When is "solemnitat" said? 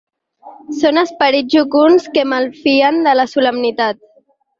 3.35-4.01